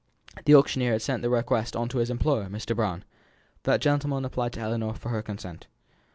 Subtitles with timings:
[0.45, 2.75] The auctioneer had sent the request onto his employer, Mr.
[2.75, 3.03] Brown.
[3.65, 5.67] That gentleman applied to Ellinor for her consent.